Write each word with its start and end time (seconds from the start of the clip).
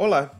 Olá, 0.00 0.30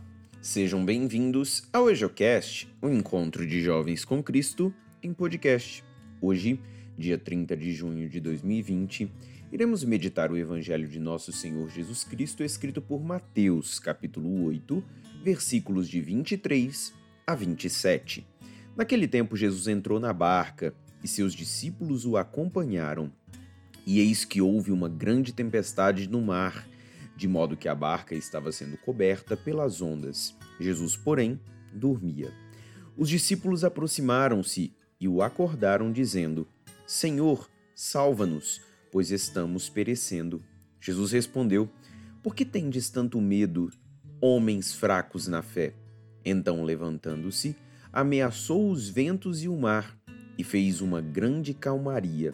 sejam 0.40 0.84
bem-vindos 0.84 1.64
ao 1.72 1.90
EjoCast, 1.90 2.72
o 2.80 2.88
encontro 2.88 3.44
de 3.44 3.60
jovens 3.60 4.04
com 4.04 4.22
Cristo 4.22 4.72
em 5.02 5.12
podcast. 5.12 5.82
Hoje, 6.22 6.60
dia 6.96 7.18
30 7.18 7.56
de 7.56 7.72
junho 7.72 8.08
de 8.08 8.20
2020, 8.20 9.10
iremos 9.50 9.82
meditar 9.82 10.30
o 10.30 10.36
Evangelho 10.36 10.86
de 10.86 11.00
Nosso 11.00 11.32
Senhor 11.32 11.68
Jesus 11.70 12.04
Cristo 12.04 12.44
escrito 12.44 12.80
por 12.80 13.02
Mateus, 13.02 13.80
capítulo 13.80 14.44
8, 14.44 14.80
versículos 15.24 15.88
de 15.88 16.00
23 16.00 16.94
a 17.26 17.34
27. 17.34 18.24
Naquele 18.76 19.08
tempo, 19.08 19.36
Jesus 19.36 19.66
entrou 19.66 19.98
na 19.98 20.12
barca 20.12 20.72
e 21.02 21.08
seus 21.08 21.34
discípulos 21.34 22.06
o 22.06 22.16
acompanharam. 22.16 23.10
E 23.84 23.98
eis 23.98 24.24
que 24.24 24.40
houve 24.40 24.70
uma 24.70 24.88
grande 24.88 25.32
tempestade 25.32 26.08
no 26.08 26.22
mar 26.22 26.64
de 27.18 27.26
modo 27.26 27.56
que 27.56 27.68
a 27.68 27.74
barca 27.74 28.14
estava 28.14 28.52
sendo 28.52 28.76
coberta 28.76 29.36
pelas 29.36 29.82
ondas. 29.82 30.36
Jesus, 30.60 30.96
porém, 30.96 31.40
dormia. 31.72 32.32
Os 32.96 33.08
discípulos 33.08 33.64
aproximaram-se 33.64 34.72
e 35.00 35.08
o 35.08 35.20
acordaram, 35.20 35.90
dizendo: 35.90 36.46
Senhor, 36.86 37.50
salva-nos, 37.74 38.60
pois 38.92 39.10
estamos 39.10 39.68
perecendo. 39.68 40.40
Jesus 40.80 41.10
respondeu: 41.10 41.68
Por 42.22 42.36
que 42.36 42.44
tendes 42.44 42.88
tanto 42.88 43.20
medo, 43.20 43.68
homens 44.20 44.72
fracos 44.72 45.26
na 45.26 45.42
fé? 45.42 45.74
Então, 46.24 46.62
levantando-se, 46.62 47.56
ameaçou 47.92 48.70
os 48.70 48.88
ventos 48.88 49.42
e 49.42 49.48
o 49.48 49.56
mar, 49.56 49.98
e 50.38 50.44
fez 50.44 50.80
uma 50.80 51.00
grande 51.00 51.52
calmaria. 51.52 52.32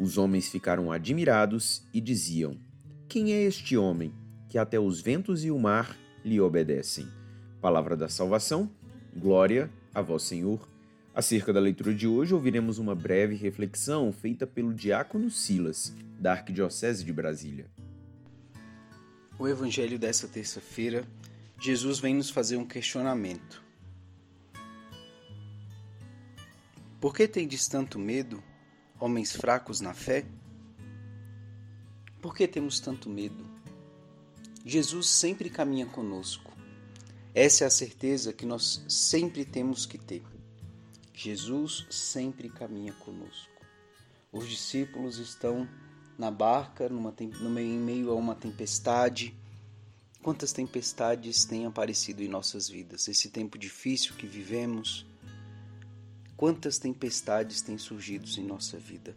Os 0.00 0.16
homens 0.16 0.48
ficaram 0.48 0.90
admirados 0.90 1.86
e 1.92 2.00
diziam: 2.00 2.56
quem 3.08 3.32
é 3.32 3.42
este 3.42 3.74
homem 3.74 4.12
que 4.50 4.58
até 4.58 4.78
os 4.78 5.00
ventos 5.00 5.42
e 5.42 5.50
o 5.50 5.58
mar 5.58 5.96
lhe 6.22 6.38
obedecem? 6.38 7.08
Palavra 7.58 7.96
da 7.96 8.08
salvação, 8.08 8.70
glória 9.16 9.70
a 9.94 10.02
vós, 10.02 10.24
Senhor. 10.24 10.68
Acerca 11.14 11.50
da 11.50 11.58
leitura 11.58 11.94
de 11.94 12.06
hoje, 12.06 12.34
ouviremos 12.34 12.78
uma 12.78 12.94
breve 12.94 13.34
reflexão 13.34 14.12
feita 14.12 14.46
pelo 14.46 14.74
diácono 14.74 15.30
Silas, 15.30 15.94
da 16.20 16.32
Arquidiocese 16.32 17.02
de 17.02 17.12
Brasília. 17.12 17.66
O 19.38 19.48
evangelho 19.48 19.98
dessa 19.98 20.28
terça-feira, 20.28 21.02
Jesus 21.58 21.98
vem 21.98 22.14
nos 22.14 22.28
fazer 22.28 22.56
um 22.58 22.66
questionamento. 22.66 23.62
Por 27.00 27.14
que 27.14 27.26
tendes 27.26 27.66
tanto 27.66 27.98
medo, 27.98 28.42
homens 29.00 29.34
fracos 29.34 29.80
na 29.80 29.94
fé? 29.94 30.26
Por 32.20 32.34
que 32.34 32.48
temos 32.48 32.80
tanto 32.80 33.08
medo? 33.08 33.46
Jesus 34.64 35.08
sempre 35.08 35.48
caminha 35.48 35.86
conosco. 35.86 36.52
Essa 37.34 37.64
é 37.64 37.66
a 37.66 37.70
certeza 37.70 38.32
que 38.32 38.44
nós 38.44 38.84
sempre 38.88 39.44
temos 39.44 39.86
que 39.86 39.98
ter. 39.98 40.22
Jesus 41.14 41.86
sempre 41.88 42.48
caminha 42.48 42.92
conosco. 42.92 43.50
Os 44.32 44.48
discípulos 44.48 45.18
estão 45.18 45.68
na 46.18 46.30
barca, 46.30 46.88
numa, 46.88 47.14
em 47.62 47.78
meio 47.78 48.10
a 48.10 48.14
uma 48.14 48.34
tempestade. 48.34 49.34
Quantas 50.20 50.52
tempestades 50.52 51.44
têm 51.44 51.64
aparecido 51.64 52.22
em 52.22 52.28
nossas 52.28 52.68
vidas? 52.68 53.06
Esse 53.06 53.30
tempo 53.30 53.56
difícil 53.56 54.14
que 54.16 54.26
vivemos, 54.26 55.06
quantas 56.36 56.78
tempestades 56.78 57.62
têm 57.62 57.78
surgido 57.78 58.28
em 58.38 58.44
nossa 58.44 58.76
vida? 58.76 59.14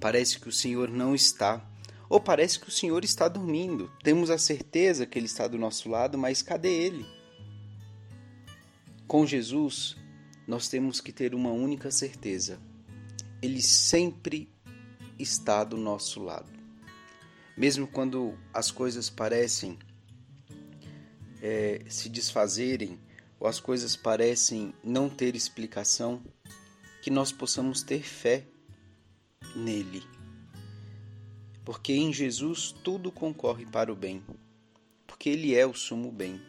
Parece 0.00 0.40
que 0.40 0.48
o 0.48 0.52
Senhor 0.52 0.88
não 0.90 1.14
está 1.14 1.62
ou 2.10 2.20
parece 2.20 2.58
que 2.58 2.68
o 2.68 2.72
Senhor 2.72 3.04
está 3.04 3.28
dormindo. 3.28 3.88
Temos 4.02 4.30
a 4.30 4.36
certeza 4.36 5.06
que 5.06 5.16
Ele 5.16 5.26
está 5.26 5.46
do 5.46 5.56
nosso 5.56 5.88
lado, 5.88 6.18
mas 6.18 6.42
cadê 6.42 6.68
Ele? 6.68 7.06
Com 9.06 9.24
Jesus, 9.24 9.96
nós 10.44 10.68
temos 10.68 11.00
que 11.00 11.12
ter 11.12 11.36
uma 11.36 11.52
única 11.52 11.88
certeza: 11.92 12.58
Ele 13.40 13.62
sempre 13.62 14.52
está 15.20 15.62
do 15.62 15.76
nosso 15.76 16.20
lado. 16.20 16.50
Mesmo 17.56 17.86
quando 17.86 18.36
as 18.52 18.72
coisas 18.72 19.08
parecem 19.08 19.78
é, 21.40 21.82
se 21.88 22.08
desfazerem, 22.08 22.98
ou 23.38 23.46
as 23.46 23.60
coisas 23.60 23.94
parecem 23.94 24.74
não 24.82 25.08
ter 25.08 25.36
explicação, 25.36 26.20
que 27.02 27.10
nós 27.10 27.30
possamos 27.30 27.82
ter 27.82 28.02
fé 28.02 28.44
nele 29.54 30.19
porque 31.70 31.92
em 31.92 32.12
Jesus 32.12 32.74
tudo 32.82 33.12
concorre 33.12 33.64
para 33.64 33.92
o 33.92 33.94
bem, 33.94 34.24
porque 35.06 35.28
Ele 35.28 35.54
é 35.54 35.64
o 35.64 35.72
sumo 35.72 36.10
bem. 36.10 36.42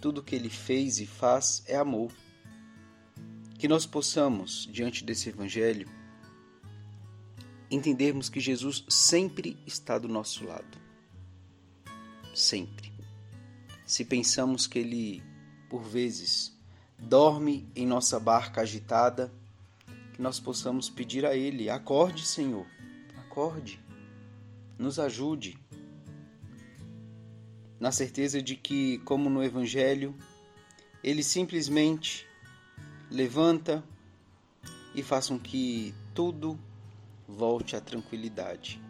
Tudo 0.00 0.22
que 0.22 0.34
Ele 0.34 0.48
fez 0.48 0.98
e 1.00 1.06
faz 1.06 1.62
é 1.66 1.76
amor. 1.76 2.10
Que 3.58 3.68
nós 3.68 3.84
possamos, 3.84 4.66
diante 4.72 5.04
desse 5.04 5.28
Evangelho, 5.28 5.86
entendermos 7.70 8.30
que 8.30 8.40
Jesus 8.40 8.86
sempre 8.88 9.58
está 9.66 9.98
do 9.98 10.08
nosso 10.08 10.46
lado. 10.46 10.78
Sempre. 12.34 12.90
Se 13.84 14.02
pensamos 14.02 14.66
que 14.66 14.78
Ele, 14.78 15.22
por 15.68 15.82
vezes, 15.82 16.56
dorme 16.98 17.68
em 17.76 17.86
nossa 17.86 18.18
barca 18.18 18.62
agitada, 18.62 19.30
que 20.14 20.22
nós 20.22 20.40
possamos 20.40 20.88
pedir 20.88 21.26
a 21.26 21.36
Ele: 21.36 21.68
acorde, 21.68 22.24
Senhor, 22.24 22.66
acorde 23.18 23.83
nos 24.78 24.98
ajude, 24.98 25.58
na 27.78 27.92
certeza 27.92 28.40
de 28.40 28.56
que, 28.56 28.98
como 28.98 29.28
no 29.28 29.42
Evangelho, 29.42 30.14
ele 31.02 31.22
simplesmente 31.22 32.26
levanta 33.10 33.84
e 34.94 35.02
faça 35.02 35.34
com 35.34 35.38
que 35.38 35.94
tudo 36.14 36.58
volte 37.28 37.76
à 37.76 37.80
tranquilidade. 37.80 38.80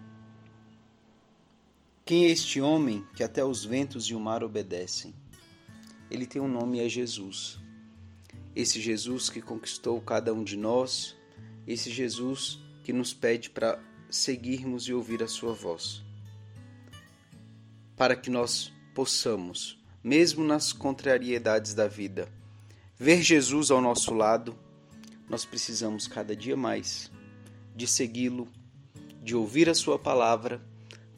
Quem 2.05 2.27
é 2.27 2.31
este 2.31 2.61
homem 2.61 3.05
que 3.17 3.25
até 3.25 3.43
os 3.45 3.65
ventos 3.65 4.05
e 4.05 4.15
o 4.15 4.21
mar 4.21 4.45
obedecem? 4.45 5.15
Ele 6.11 6.27
tem 6.27 6.41
um 6.41 6.49
nome, 6.49 6.79
é 6.79 6.89
Jesus. 6.89 7.59
Esse 8.55 8.81
Jesus 8.81 9.31
que 9.31 9.41
conquistou 9.41 10.01
cada 10.01 10.33
um 10.33 10.45
de 10.45 10.57
nós, 10.57 11.17
esse 11.67 11.91
Jesus 11.91 12.61
que 12.85 12.93
nos 12.93 13.15
pede 13.15 13.51
para 13.51 13.83
seguirmos 14.15 14.85
e 14.85 14.93
ouvir 14.93 15.23
a 15.23 15.29
Sua 15.29 15.53
voz. 15.53 16.03
Para 17.97 18.15
que 18.15 18.31
nós 18.31 18.73
possamos, 18.95 19.83
mesmo 20.03 20.45
nas 20.45 20.73
contrariedades 20.73 21.75
da 21.75 21.89
vida, 21.89 22.29
ver 22.97 23.23
Jesus 23.23 23.71
ao 23.71 23.81
nosso 23.81 24.15
lado, 24.15 24.57
nós 25.29 25.45
precisamos 25.45 26.07
cada 26.07 26.37
dia 26.37 26.57
mais 26.57 27.11
de 27.75 27.89
segui-lo, 27.89 28.47
de 29.21 29.35
ouvir 29.35 29.69
a 29.69 29.75
Sua 29.75 29.99
palavra, 29.99 30.63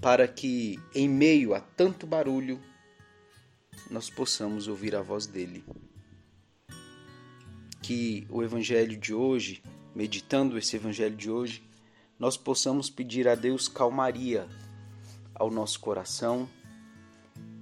para 0.01 0.27
que, 0.27 0.81
em 0.95 1.09
meio 1.09 1.55
a 1.55 1.61
tanto 1.61 2.07
barulho, 2.07 2.61
nós 3.91 4.09
possamos 4.09 4.69
ouvir 4.69 4.95
a 4.95 5.03
voz 5.03 5.27
dele. 5.27 5.65
Que 7.83 8.27
o 8.31 8.43
Evangelho 8.43 8.97
de 8.97 9.13
hoje, 9.13 9.63
meditando 9.95 10.57
esse 10.57 10.77
Evangelho 10.77 11.17
de 11.17 11.31
hoje, 11.31 11.63
nós 12.19 12.37
possamos 12.37 12.89
pedir 12.89 13.29
a 13.29 13.35
Deus 13.35 13.69
calmaria 13.69 14.47
ao 15.35 15.51
nosso 15.51 15.81
coração 15.81 16.49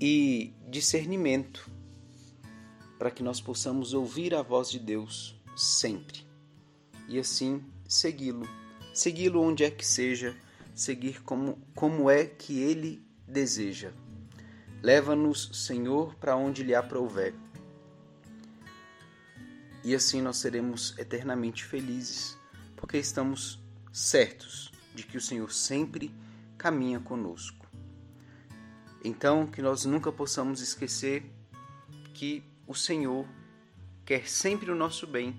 e 0.01 0.53
discernimento 0.69 1.71
para 2.99 3.11
que 3.11 3.23
nós 3.23 3.41
possamos 3.41 3.93
ouvir 3.93 4.35
a 4.35 4.43
voz 4.43 4.71
de 4.71 4.79
Deus 4.79 5.35
sempre 5.57 6.25
e 7.09 7.19
assim 7.19 7.63
segui-lo, 7.87 8.49
segui-lo 8.95 9.41
onde 9.41 9.65
é 9.65 9.71
que 9.71 9.85
seja, 9.85 10.35
seguir 10.75 11.23
como, 11.23 11.59
como 11.75 12.09
é 12.09 12.25
que 12.25 12.61
ele 12.61 13.05
deseja. 13.27 13.93
Leva-nos, 14.83 15.51
Senhor, 15.53 16.15
para 16.17 16.37
onde 16.37 16.63
lhe 16.63 16.75
aprouver. 16.75 17.35
E 19.83 19.95
assim 19.95 20.23
nós 20.23 20.39
seremos 20.39 20.97
eternamente 20.99 21.65
felizes, 21.65 22.39
porque 22.77 22.99
estamos 22.99 23.63
certos 23.95 24.73
de 24.93 25.05
que 25.05 25.17
o 25.17 25.21
Senhor 25.21 25.53
sempre 25.53 26.13
caminha 26.59 26.99
conosco. 26.99 27.65
Então, 29.05 29.47
que 29.47 29.63
nós 29.63 29.85
nunca 29.85 30.11
possamos 30.11 30.61
esquecer 30.61 31.25
que 32.13 32.43
o 32.67 32.75
Senhor 32.75 33.25
quer 34.05 34.29
sempre 34.29 34.69
o 34.73 34.75
nosso 34.75 35.07
bem 35.07 35.39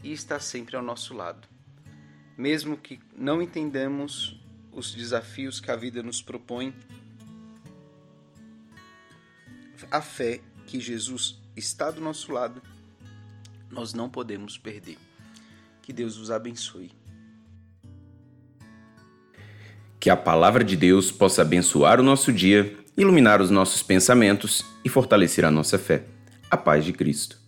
e 0.00 0.12
está 0.12 0.38
sempre 0.38 0.76
ao 0.76 0.82
nosso 0.82 1.12
lado. 1.12 1.48
Mesmo 2.36 2.76
que 2.76 3.00
não 3.16 3.42
entendamos 3.42 4.40
os 4.70 4.94
desafios 4.94 5.58
que 5.58 5.72
a 5.72 5.76
vida 5.76 6.00
nos 6.00 6.22
propõe, 6.22 6.72
a 9.90 10.00
fé 10.00 10.40
que 10.68 10.78
Jesus 10.78 11.40
está 11.56 11.90
do 11.90 12.00
nosso 12.00 12.30
lado, 12.30 12.62
nós 13.68 13.92
não 13.92 14.08
podemos 14.08 14.56
perder. 14.56 14.98
Que 15.82 15.92
Deus 15.92 16.16
os 16.16 16.30
abençoe. 16.30 16.92
Que 20.00 20.10
a 20.10 20.16
palavra 20.16 20.62
de 20.62 20.76
Deus 20.76 21.10
possa 21.10 21.42
abençoar 21.42 22.00
o 22.00 22.04
nosso 22.04 22.32
dia, 22.32 22.74
iluminar 22.96 23.40
os 23.40 23.50
nossos 23.50 23.82
pensamentos 23.82 24.64
e 24.84 24.88
fortalecer 24.88 25.44
a 25.44 25.50
nossa 25.50 25.78
fé. 25.78 26.04
A 26.50 26.56
paz 26.56 26.84
de 26.84 26.92
Cristo. 26.92 27.47